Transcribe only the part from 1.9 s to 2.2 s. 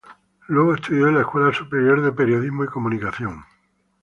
de